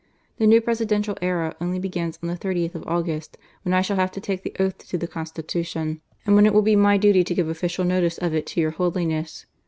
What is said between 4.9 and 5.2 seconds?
the